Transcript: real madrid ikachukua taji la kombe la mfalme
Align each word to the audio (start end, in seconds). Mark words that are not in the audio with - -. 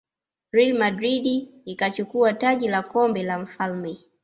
real 0.51 0.77
madrid 0.77 1.47
ikachukua 1.65 2.33
taji 2.33 2.67
la 2.67 2.81
kombe 2.83 3.23
la 3.23 3.39
mfalme 3.39 3.97